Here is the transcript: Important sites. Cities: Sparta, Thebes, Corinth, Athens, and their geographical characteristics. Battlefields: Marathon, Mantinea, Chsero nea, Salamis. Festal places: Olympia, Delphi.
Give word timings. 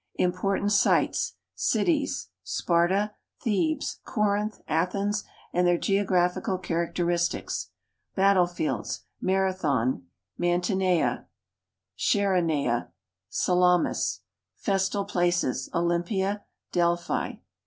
Important 0.15 0.71
sites. 0.71 1.35
Cities: 1.53 2.29
Sparta, 2.41 3.11
Thebes, 3.39 3.99
Corinth, 4.03 4.59
Athens, 4.67 5.23
and 5.53 5.67
their 5.67 5.77
geographical 5.77 6.57
characteristics. 6.57 7.69
Battlefields: 8.15 9.01
Marathon, 9.21 10.07
Mantinea, 10.39 11.27
Chsero 11.99 12.43
nea, 12.43 12.87
Salamis. 13.29 14.21
Festal 14.55 15.05
places: 15.05 15.69
Olympia, 15.71 16.45
Delphi. 16.71 17.33